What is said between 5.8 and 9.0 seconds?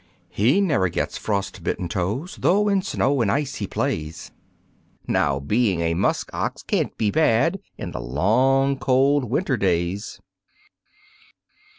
a Muskox can't be bad in the long,